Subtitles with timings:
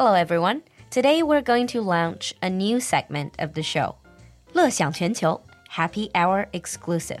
[0.00, 0.62] Hello, everyone.
[0.92, 3.96] Today we're going to launch a new segment of the show.
[4.52, 7.18] 乐享全球 Happy Hour Exclusive。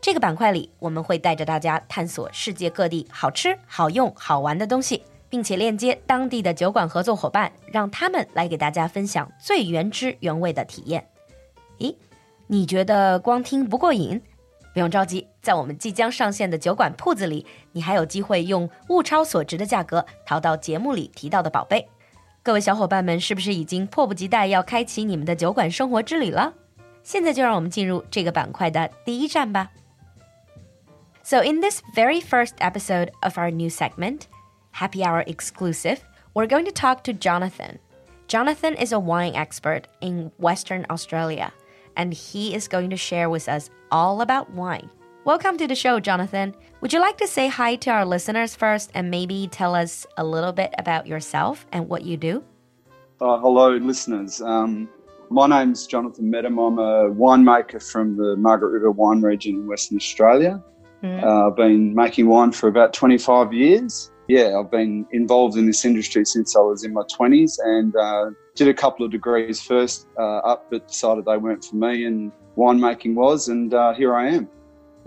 [0.00, 11.06] 这个板块里，我们会带着大家探索世界各地好吃、好用、好玩的东西，并且链接当地的酒馆合作伙伴，让他们来给大家分享最原汁原味的体验。
[11.78, 11.94] 咦，
[12.46, 14.18] 你觉得光听不过瘾？
[14.72, 21.86] 不用着急，在我们即将上线的酒馆铺子里，你还有机会用物超所值的价格淘到节目里提到的宝贝。
[22.47, 26.53] 各位小伙伴们，是不是已经迫不及待要开启你们的酒馆生活之旅了？
[27.03, 29.71] 现在就让我们进入这个板块的第一站吧。
[31.23, 34.23] So, in this very first episode of our new segment,
[34.71, 35.99] Happy Hour exclusive,
[36.33, 37.79] we're going to talk to Jonathan.
[38.27, 41.51] Jonathan is a wine expert in Western Australia,
[41.95, 44.89] and he is going to share with us all about wine.
[45.28, 46.54] Welcome to the show, Jonathan.
[46.80, 50.24] Would you like to say hi to our listeners first and maybe tell us a
[50.24, 52.42] little bit about yourself and what you do?
[53.20, 54.40] Uh, hello, listeners.
[54.40, 54.88] Um,
[55.28, 56.58] my name's Jonathan Medham.
[56.58, 60.64] I'm a winemaker from the Margaret River wine region in Western Australia.
[61.04, 61.22] Mm.
[61.22, 64.10] Uh, I've been making wine for about 25 years.
[64.28, 68.30] Yeah, I've been involved in this industry since I was in my 20s and uh,
[68.54, 72.32] did a couple of degrees first uh, up, but decided they weren't for me, and
[72.56, 74.48] winemaking was, and uh, here I am.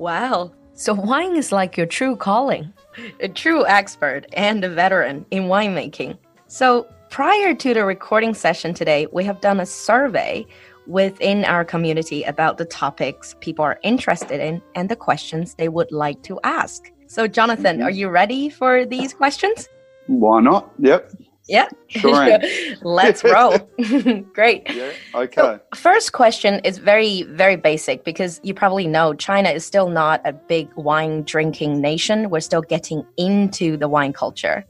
[0.02, 0.52] Wow.
[0.74, 2.74] So, wine is like your true calling,
[3.20, 6.18] a true expert and a veteran in winemaking.
[6.48, 10.48] So, prior to the recording session today, we have done a survey
[10.88, 15.92] within our community about the topics people are interested in and the questions they would
[15.92, 16.92] like to ask.
[17.06, 17.86] So, Jonathan, mm -hmm.
[17.86, 19.70] are you ready for these questions?
[20.08, 20.64] Why not?
[20.80, 21.12] Yep.
[21.52, 21.68] Yeah.
[21.88, 22.40] Sure.
[22.82, 23.58] Let's roll.
[24.34, 24.64] Great.
[24.74, 24.92] Yeah.
[25.14, 25.42] Okay.
[25.42, 30.22] So first question is very, very basic because you probably know China is still not
[30.24, 32.30] a big wine drinking nation.
[32.30, 34.66] We're still getting into the wine culture.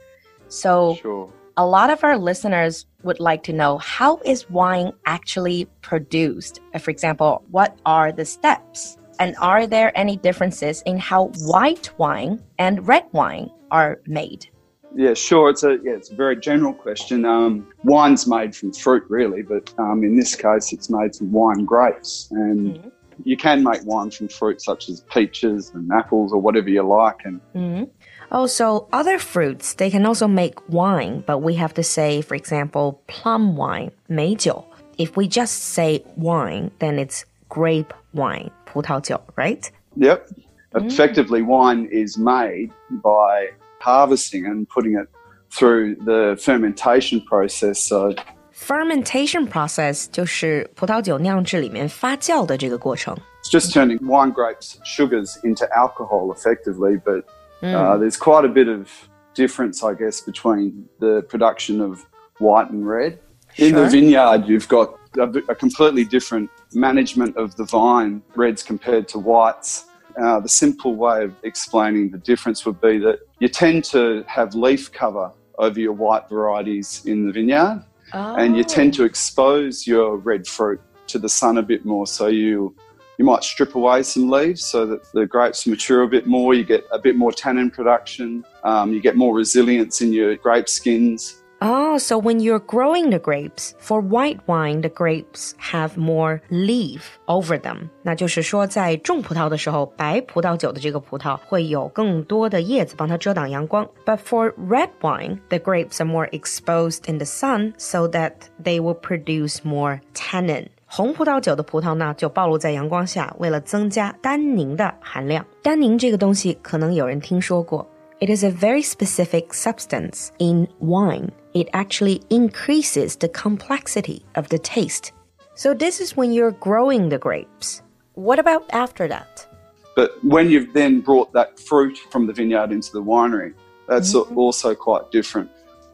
[0.48, 5.66] So sure a lot of our listeners would like to know how is wine actually
[5.82, 6.60] produced?
[6.80, 8.98] For example, what are the steps?
[9.20, 14.51] And are there any differences in how white wine and red wine are made?
[14.96, 15.50] Yeah, sure.
[15.50, 17.26] It's a yeah, it's a very general question.
[17.26, 21.66] Um, wine's made from fruit, really, but um, in this case, it's made from wine
[21.66, 22.90] grapes, and mm-hmm.
[23.24, 27.20] you can make wine from fruit such as peaches and apples or whatever you like.
[27.24, 27.84] And mm-hmm.
[28.32, 32.36] Oh, also other fruits, they can also make wine, but we have to say, for
[32.36, 34.66] example, plum wine, 梅酒.
[34.98, 39.70] If we just say wine, then it's grape wine, 葡萄酒, right?
[39.98, 40.30] Yep.
[40.74, 40.86] Mm.
[40.86, 42.72] Effectively, wine is made
[43.04, 43.50] by
[43.81, 45.09] harvesting and putting it
[45.51, 47.81] through the fermentation process.
[47.81, 48.15] So,
[48.53, 53.17] fermentation process 就是葡萄酒酿制里面发酵的这个过程。
[53.43, 57.23] It's just turning wine grapes sugars into alcohol effectively, but
[57.63, 57.75] Mm.
[57.75, 58.91] Uh, there's quite a bit of
[59.35, 62.05] difference, I guess, between the production of
[62.39, 63.19] white and red.
[63.55, 63.69] Sure.
[63.69, 69.09] In the vineyard, you've got a, a, completely different management of the vine, reds compared
[69.09, 69.87] to whites.
[70.18, 74.56] Uh, the simple way of explaining the difference would be that you tend to have
[74.56, 77.84] leaf cover over your white varieties in the vineyard,
[78.14, 78.36] oh.
[78.36, 82.08] and you tend to expose your red fruit to the sun a bit more.
[82.08, 82.76] So you
[83.18, 86.56] you might strip away some leaves so that the grapes mature a bit more.
[86.56, 88.44] You get a bit more tannin production.
[88.64, 91.41] Um, you get more resilience in your grape skins.
[91.61, 97.01] Oh, so when you're growing the grapes, for white wine, the grapes have more leaf
[97.27, 97.89] over them.
[98.03, 103.89] 那就是说，在种葡萄的时候，白葡萄酒的这个葡萄会有更多的叶子帮它遮挡阳光。
[104.05, 108.33] But for red wine, the grapes are more exposed in the sun so that
[108.63, 110.67] they will produce more tannin.
[110.85, 115.47] 红葡萄酒的葡萄呢，就暴露在阳光下，为了增加单宁的含量。
[115.63, 117.89] 单宁这个东西，可能有人听说过。
[118.19, 121.29] It is a very specific substance in wine.
[121.54, 125.12] It actually increases the complexity of the taste.
[125.56, 127.82] So this is when you're growing the grapes.
[128.14, 129.48] What about after that?
[129.96, 133.54] But when you've then brought that fruit from the vineyard into the winery,
[133.88, 134.38] that's mm -hmm.
[134.38, 135.50] also quite different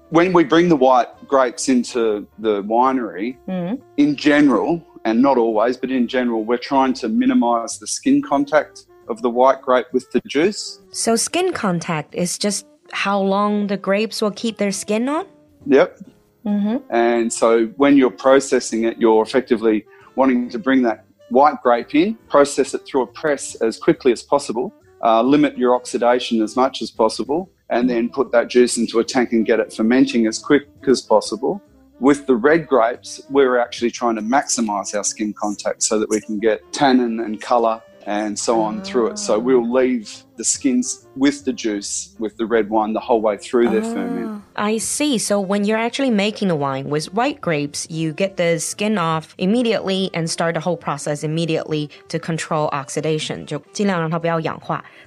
[0.09, 3.81] when we bring the white grapes into the winery, mm.
[3.97, 8.85] in general, and not always, but in general, we're trying to minimize the skin contact
[9.09, 10.81] of the white grape with the juice.
[10.91, 15.25] So, skin contact is just how long the grapes will keep their skin on?
[15.67, 15.99] Yep.
[16.45, 16.77] Mm-hmm.
[16.89, 19.85] And so, when you're processing it, you're effectively
[20.15, 24.23] wanting to bring that white grape in, process it through a press as quickly as
[24.23, 24.73] possible,
[25.03, 29.03] uh, limit your oxidation as much as possible, and then put that juice into a
[29.03, 31.61] tank and get it fermenting as quick as possible.
[31.99, 36.21] With the red grapes, we're actually trying to maximize our skin contact so that we
[36.21, 38.83] can get tannin and color and so on oh.
[38.83, 39.19] through it.
[39.19, 39.79] So we'll ah.
[39.79, 43.83] leave the skins with the juice, with the red wine, the whole way through their
[43.83, 44.43] oh, ferment.
[44.55, 45.17] I see.
[45.17, 49.35] So when you're actually making the wine with white grapes, you get the skin off
[49.37, 53.45] immediately and start the whole process immediately to control oxidation.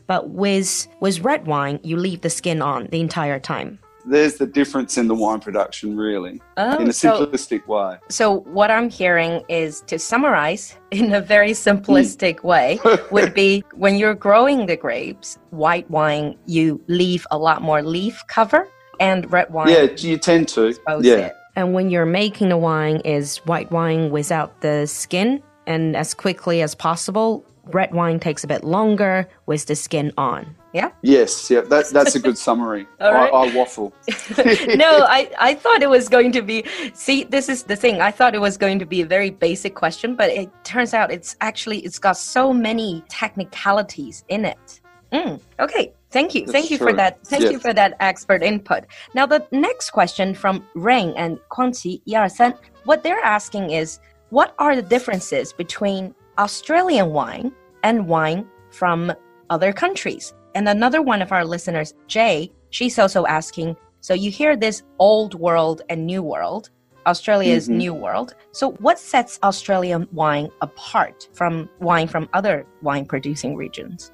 [0.06, 3.78] But with, with red wine, you leave the skin on the entire time
[4.10, 7.98] there's the difference in the wine production, really, oh, in a simplistic so, way.
[8.08, 12.44] So, what I'm hearing is to summarize in a very simplistic mm.
[12.44, 12.80] way
[13.10, 18.22] would be when you're growing the grapes, white wine, you leave a lot more leaf
[18.28, 18.68] cover,
[18.98, 19.68] and red wine.
[19.68, 20.74] Yeah, you tend to.
[21.00, 21.14] Yeah.
[21.14, 21.36] It.
[21.56, 26.62] And when you're making the wine, is white wine without the skin, and as quickly
[26.62, 27.44] as possible.
[27.74, 30.56] Red wine takes a bit longer with the skin on.
[30.72, 30.90] Yeah.
[31.02, 31.50] Yes.
[31.50, 31.62] Yeah.
[31.62, 32.86] That, that's a good summary.
[33.00, 33.32] Right.
[33.32, 33.92] I, I waffle.
[34.38, 36.64] no, I, I thought it was going to be.
[36.94, 38.00] See, this is the thing.
[38.00, 41.10] I thought it was going to be a very basic question, but it turns out
[41.10, 44.80] it's actually it's got so many technicalities in it.
[45.12, 45.92] Mm, okay.
[46.10, 46.40] Thank you.
[46.42, 46.88] That's Thank you true.
[46.88, 47.24] for that.
[47.24, 47.52] Thank yes.
[47.52, 48.84] you for that expert input.
[49.14, 54.00] Now, the next question from Rain and Quanqi Yarsan, what they're asking is,
[54.30, 59.12] what are the differences between Australian wine and wine from
[59.48, 60.34] other countries?
[60.54, 65.34] And another one of our listeners, Jay, she's also asking so you hear this old
[65.34, 66.70] world and new world.
[67.06, 67.78] Australia is mm -hmm.
[67.78, 68.34] new world.
[68.52, 74.12] So what sets Australian wine apart from wine from other wine producing regions?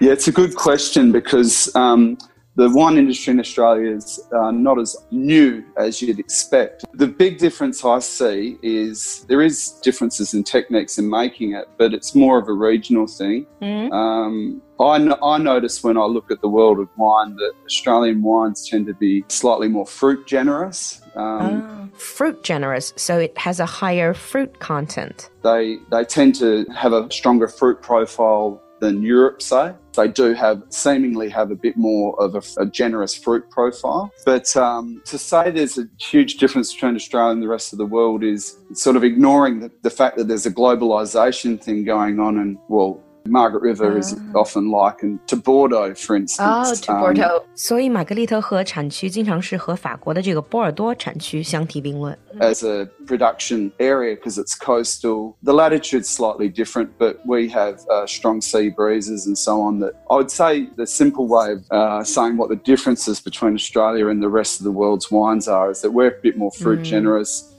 [0.00, 2.16] Yeah, it's a good question because um,
[2.56, 6.84] the wine industry in Australia is uh, not as new as you'd expect.
[6.94, 11.92] The big difference I see is there is differences in techniques in making it, but
[11.92, 13.46] it's more of a regional thing.
[13.60, 13.92] Mm.
[13.92, 18.68] Um, I, I notice when I look at the world of wine that Australian wines
[18.68, 21.00] tend to be slightly more fruit generous.
[21.14, 25.30] Um, oh, fruit generous, so it has a higher fruit content.
[25.42, 29.74] They they tend to have a stronger fruit profile than Europe, say.
[29.94, 34.12] They do have seemingly have a bit more of a, a generous fruit profile.
[34.24, 37.86] But um, to say there's a huge difference between Australia and the rest of the
[37.86, 42.38] world is sort of ignoring the, the fact that there's a globalization thing going on.
[42.38, 44.39] And well, Margaret River is ah.
[44.39, 46.47] often likened to Bordeaux, for instance.
[46.49, 47.37] Oh, to Bordeaux.
[47.37, 52.17] Um, 所以玛格丽特河产区经常是和法国的这个波尔多产区相提并论。
[52.39, 58.41] As a production area, because it's coastal, the latitude's slightly different, but we have uh, strong
[58.41, 59.79] sea breezes and so on.
[59.79, 64.07] That I would say the simple way of uh, saying what the differences between Australia
[64.07, 66.79] and the rest of the world's wines are is that we're a bit more fruit
[66.79, 66.83] mm.
[66.83, 67.52] generous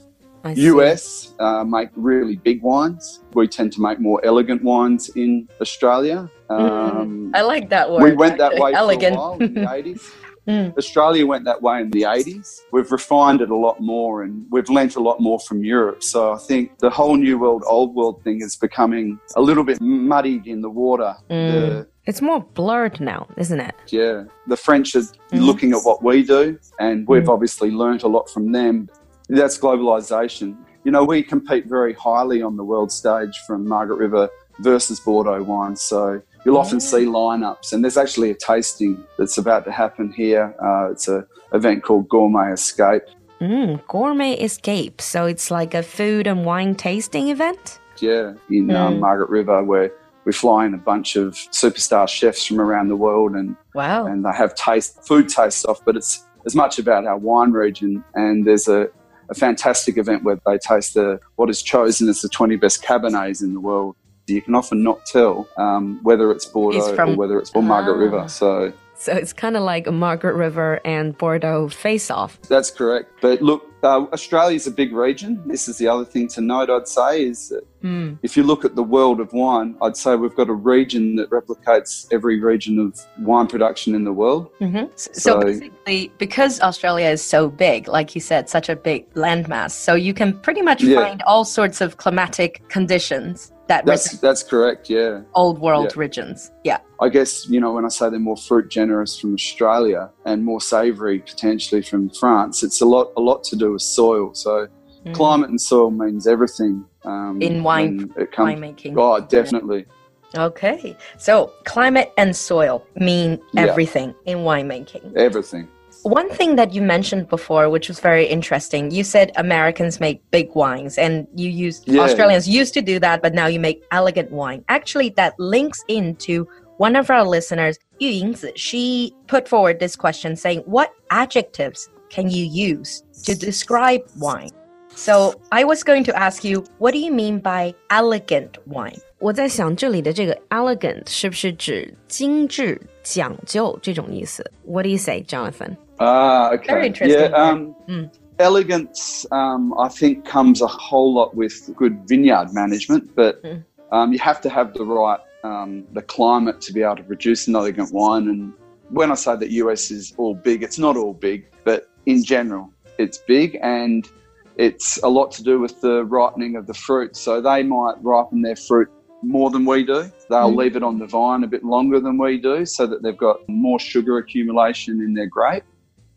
[0.54, 3.20] US uh, make really big wines.
[3.34, 6.30] We tend to make more elegant wines in Australia.
[6.48, 8.02] Um, I like that word.
[8.02, 9.16] We went that way elegant.
[9.16, 10.12] for a while in the 80s.
[10.46, 10.76] Mm.
[10.78, 12.60] Australia went that way in the 80s.
[12.70, 16.04] We've refined it a lot more and we've learnt a lot more from Europe.
[16.04, 19.80] So I think the whole New World, Old World thing is becoming a little bit
[19.80, 21.16] muddied in the water.
[21.30, 21.50] Mm.
[21.50, 23.74] The, it's more blurred now, isn't it?
[23.88, 24.24] Yeah.
[24.46, 25.12] The French are mm.
[25.32, 27.32] looking at what we do, and we've mm.
[27.32, 28.88] obviously learnt a lot from them.
[29.28, 30.56] That's globalization.
[30.84, 34.28] You know, we compete very highly on the world stage from Margaret River
[34.60, 35.80] versus Bordeaux wines.
[35.80, 40.54] So you'll often see lineups, and there's actually a tasting that's about to happen here.
[40.62, 43.02] Uh, it's an event called Gourmet Escape.
[43.40, 45.00] Mm, Gourmet Escape.
[45.00, 47.80] So it's like a food and wine tasting event?
[47.98, 48.76] Yeah, in um, mm.
[48.76, 49.92] um, Margaret River, where
[50.24, 54.24] we fly in a bunch of superstar chefs from around the world, and wow, and
[54.24, 58.04] they have taste food taste off, but it's as much about our wine region.
[58.14, 58.88] And there's a
[59.28, 63.42] a fantastic event where they taste the what is chosen as the 20 best Cabernets
[63.42, 63.96] in the world.
[64.26, 67.66] You can often not tell um, whether it's Bordeaux it's from, or whether it's from
[67.66, 67.98] Margaret ah.
[67.98, 68.28] River.
[68.28, 72.40] So so it's kind of like a Margaret River and Bordeaux face off.
[72.48, 73.10] That's correct.
[73.20, 75.42] But look, uh, is a big region.
[75.46, 78.18] This is the other thing to note, I'd say, is that mm.
[78.22, 81.30] if you look at the world of wine, I'd say we've got a region that
[81.30, 84.50] replicates every region of wine production in the world.
[84.60, 84.86] Mm-hmm.
[84.96, 89.70] So, so, basically, because Australia is so big, like you said, such a big landmass,
[89.70, 91.00] so you can pretty much yeah.
[91.00, 95.22] find all sorts of climatic conditions that that's that's correct yeah.
[95.34, 96.00] old world yeah.
[96.00, 96.78] regions yeah.
[97.00, 100.60] I guess you know when i say they're more fruit generous from australia and more
[100.60, 104.34] savory potentially from france it's a lot a lot to do with soil.
[104.34, 104.68] So
[105.04, 105.14] mm.
[105.14, 108.94] climate and soil means everything um, in wine it comes, winemaking.
[108.96, 109.86] Oh definitely.
[110.34, 110.96] Okay.
[111.18, 114.32] So climate and soil mean everything yeah.
[114.32, 115.16] in winemaking.
[115.16, 115.68] Everything
[116.05, 120.49] one thing that you mentioned before, which was very interesting, you said Americans make big
[120.55, 122.01] wines, and you used yeah.
[122.01, 124.63] Australians used to do that, but now you make elegant wine.
[124.67, 128.51] Actually, that links into one of our listeners, Yu Yingzi.
[128.55, 134.49] She put forward this question saying, "What adjectives can you use to describe wine?"
[134.93, 138.99] So I was going to ask you, what do you mean by elegant wine?
[139.19, 144.43] 我在想这里的这个 elegant 是不是指精致、讲究这种意思？
[144.65, 145.77] What do you say, Jonathan?
[145.98, 146.72] Ah, okay.
[146.72, 147.20] Very interesting.
[147.20, 148.10] Yeah, um, Mm.
[148.38, 153.64] elegance, um, I think, comes a whole lot with good vineyard management, but Mm.
[153.92, 157.46] um, you have to have the right um, the climate to be able to produce
[157.46, 158.28] an elegant wine.
[158.28, 158.52] And
[158.90, 162.68] when I say that US is all big, it's not all big, but in general,
[162.98, 164.08] it's big and
[164.56, 167.14] it's a lot to do with the ripening of the fruit.
[167.16, 168.88] So they might ripen their fruit
[169.22, 170.10] more than we do.
[170.30, 170.56] They'll Mm.
[170.56, 173.36] leave it on the vine a bit longer than we do so that they've got
[173.48, 175.62] more sugar accumulation in their grape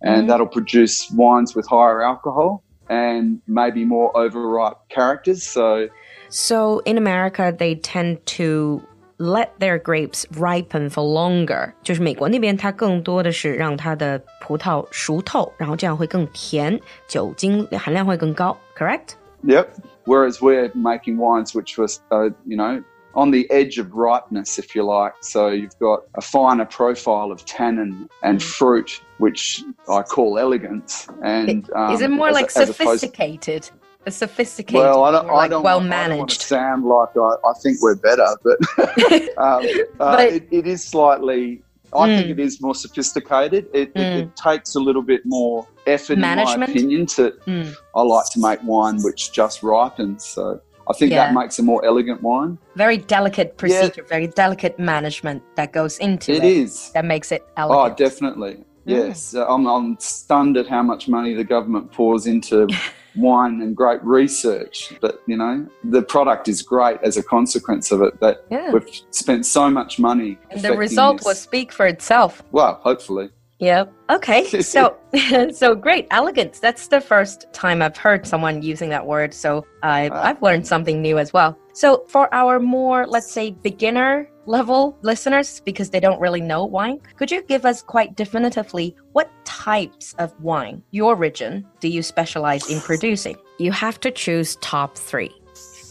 [0.01, 0.29] And Mm.
[0.29, 5.43] that'll produce wines with higher alcohol and maybe more overripe characters.
[5.43, 5.89] So
[6.29, 8.83] So in America, they tend to
[9.19, 11.73] let their grapes ripen for longer.
[11.83, 18.57] 就是美国那边，它更多的是让它的葡萄熟透，然后这样会更甜，酒精含量会更高。
[18.77, 19.15] Correct?
[19.45, 19.69] Yep.
[20.05, 22.83] Whereas we're making wines which was, uh, you know,
[23.20, 25.14] on the edge of ripeness, if you like.
[25.22, 31.08] So you've got a finer profile of tannin and fruit, which I call elegance.
[31.22, 33.70] And um, Is it more as- like opposed- sophisticated?
[34.06, 36.42] A sophisticated, well, I don't, more I don't, well want, I don't want managed.
[36.42, 38.58] to sound like I, I think we're better, but,
[39.38, 39.62] um,
[40.00, 41.62] uh, it, it is slightly.
[41.92, 42.30] I think Mm.
[42.32, 43.66] it is more sophisticated.
[43.74, 44.18] It, it, Mm.
[44.22, 46.54] it takes a little bit more effort, Management?
[46.56, 47.76] in my opinion, to Mm.
[47.94, 50.24] I like to make wine which just ripens.
[50.24, 51.28] So I think Yeah.
[51.28, 52.58] that makes a more elegant wine.
[52.76, 56.38] Very delicate procedure, very delicate management that goes into it.
[56.38, 56.92] It is.
[56.94, 57.94] That makes it elegant.
[57.94, 58.64] Oh, definitely.
[58.86, 59.36] Yes.
[59.36, 62.68] Uh, I'm, I'm stunned at how much money the government pours into
[63.16, 64.94] wine and great research.
[65.00, 68.20] But, you know, the product is great as a consequence of it.
[68.20, 68.72] That Yeah.
[68.72, 70.40] we've spent so much money.
[70.50, 71.26] And the result this.
[71.28, 72.42] will speak for itself.
[72.52, 73.30] Well, hopefully.
[73.60, 73.94] Yep.
[74.10, 74.46] Okay.
[74.70, 74.98] So,
[75.54, 76.08] so great.
[76.12, 76.60] Elegance.
[76.60, 79.34] That's the first time I've heard someone using that word.
[79.34, 80.12] So I've.
[80.12, 81.58] I've learned something new as well.
[81.74, 87.00] So for our more, let's say, beginner level listeners, because they don't really know wine,
[87.16, 92.70] could you give us quite definitively what types of wine, your region, do you specialize
[92.70, 93.38] in producing?
[93.60, 95.32] You have to choose top three.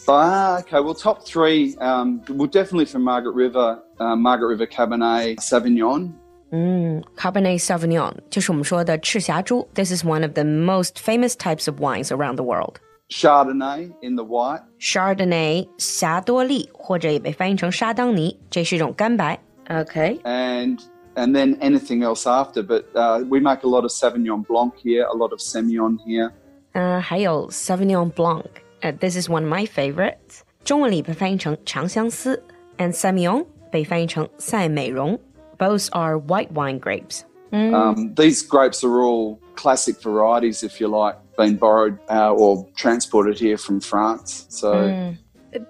[0.09, 0.81] Ah, okay.
[0.81, 6.15] Well, top three, um, well, definitely from Margaret River, uh, Margaret River Cabernet Sauvignon.
[6.52, 9.68] 嗯，Cabernet Sauvignon 就是我们说的赤霞珠。
[9.74, 12.75] This is one of the most famous types of wines around the world.
[13.10, 14.62] Chardonnay in the white.
[14.80, 19.40] Chardonnay 霞多丽，或者也被翻译成沙当尼，这是一种干白。
[19.68, 20.20] Okay.
[20.24, 20.80] and
[21.16, 22.62] and then anything else after.
[22.62, 26.32] But uh, we make a lot of Sauvignon Blanc here, a lot of Semillon here.
[26.74, 28.46] 嗯、还有 Sauvignon Blanc，
[28.82, 30.42] 呃、t h i s is one of my favorites。
[30.63, 32.44] 中文里被翻译成长相思，
[32.78, 35.20] and Semillon 被翻译成赛美容。
[35.59, 37.25] Both are white wine grapes.
[37.53, 43.38] Um, these grapes are all classic varieties, if you like, being borrowed uh, or transported
[43.38, 44.47] here from France.
[44.50, 45.15] So,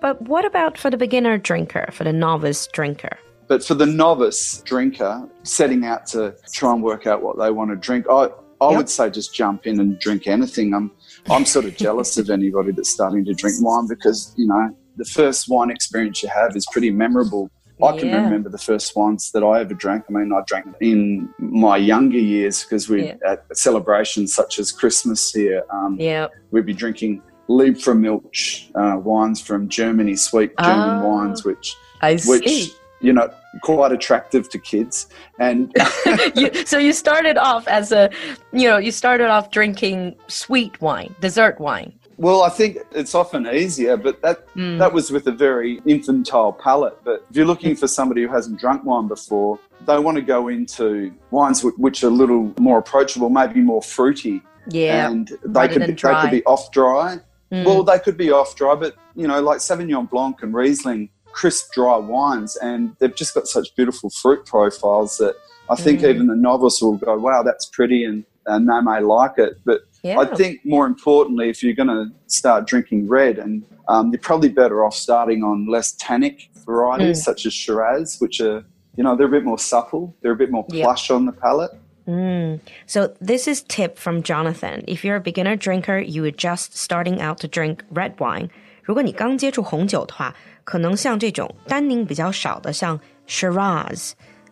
[0.01, 3.17] But what about for the beginner drinker, for the novice drinker?
[3.47, 7.71] but for the novice drinker setting out to try and work out what they want
[7.71, 8.29] to drink, I
[8.61, 8.77] I Yep.
[8.77, 10.75] would say just jump in and drink anything.
[10.75, 10.91] I'm
[11.31, 15.05] I'm sort of jealous of anybody that's starting to drink wine because you know the
[15.07, 17.49] first wine experience you have is pretty memorable.
[17.83, 18.25] I can Yeah.
[18.25, 20.05] remember the first ones that I ever drank.
[20.09, 23.15] I mean, I drank in my younger years because we Yeah.
[23.25, 26.27] at celebrations such as Christmas here, um, Yeah.
[26.51, 31.03] we'd be drinking Liebfraumilch uh, wines from Germany, sweet German Ah.
[31.03, 33.31] wines, which I which you know
[33.63, 35.07] quite attractive to kids
[35.39, 35.73] and
[36.35, 38.11] you, so you started off as a,
[38.53, 41.93] you know, you started off drinking sweet wine, dessert wine.
[42.19, 44.79] Well i think it's often easier but that Mm.
[44.79, 48.59] that was with a very infantile palate but if you're looking for somebody who hasn't
[48.61, 53.31] drunk wine before they want to go into wines which are a little more approachable
[53.31, 55.09] maybe more fruity Yeah.
[55.09, 57.21] and they could, be, they could be off dry
[57.53, 57.65] Mm.
[57.65, 61.09] well they could be off dry but you know like sauvignon blanc and riesling
[61.39, 65.35] crisp dry wines and they've just got such beautiful fruit profiles that
[65.71, 66.11] i think Mm.
[66.11, 69.81] even the novice will go wow that's pretty and, and they may like it but
[70.04, 70.20] yeah.
[70.20, 74.50] I think more importantly, if you're going to start drinking red, and um, you're probably
[74.50, 77.24] better off starting on less tannic varieties Mm.
[77.24, 78.64] such as Shiraz, which are
[78.98, 80.86] you know they're a bit more supple, they're a bit more Yeah.
[80.86, 81.72] plush on the palate.
[82.08, 82.60] Mm.
[82.86, 84.84] So this is tip from Jonathan.
[84.88, 88.50] If you're a beginner drinker, you are just starting out to drink red wine.
[88.84, 94.12] 如果你刚接触红酒的话，可能像这种单宁比较少的，像 Shiraz，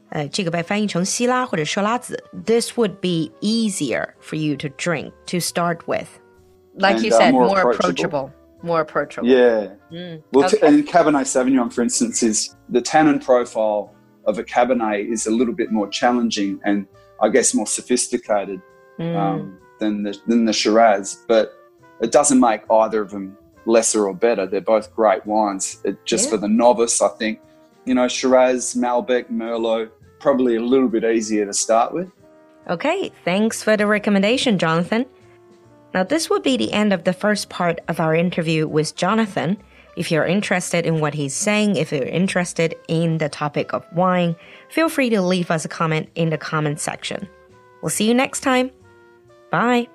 [0.10, 6.08] 呃，这个被翻译成希拉或者设拉子，this would be easier for you to drink to start with.
[6.76, 7.90] Like And, you uh, said, more more approachable.
[7.90, 8.32] approachable.
[8.64, 9.28] More approachable.
[9.28, 9.70] Yeah.
[9.92, 10.22] Mm.
[10.34, 10.68] Well, t- Okay.
[10.68, 13.94] and Cabernet Sauvignon, for instance, is the tannin profile
[14.26, 16.86] of a Cabernet is a little bit more challenging and
[17.22, 18.62] I guess more sophisticated
[19.00, 19.16] Mm.
[19.16, 21.54] um, than the than the Shiraz, but
[22.02, 24.46] it doesn't make either of them lesser or better.
[24.46, 25.80] They're both great wines.
[25.84, 26.32] It, just yeah.
[26.32, 27.40] for the novice, I think,
[27.87, 32.11] you know, Shiraz, Malbec, Merlot, probably a little bit easier to start with.
[32.69, 35.07] Okay, thanks for the recommendation, Jonathan.
[35.95, 39.57] Now, this would be the end of the first part of our interview with Jonathan.
[39.97, 44.37] If you're interested in what he's saying, if you're interested in the topic of wine,
[44.69, 47.27] feel free to leave us a comment in the comment section.
[47.81, 48.71] We'll see you next time.
[49.51, 49.89] Bye.